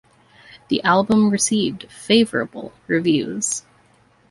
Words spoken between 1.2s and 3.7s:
received favorable reviews.